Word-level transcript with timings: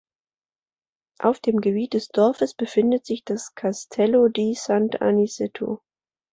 Auf 1.19 1.39
dem 1.41 1.57
Gebiet 1.61 1.93
des 1.93 2.07
Dorfes 2.07 2.55
befindet 2.55 3.05
sich 3.05 3.23
das 3.23 3.53
Castello 3.53 4.29
di 4.29 4.55
Sant’Aniceto. 4.55 5.83